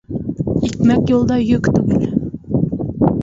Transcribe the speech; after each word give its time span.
Икмәк 0.67 1.11
юлда 1.13 1.37
йөк 1.43 1.69
түгел. 1.75 2.09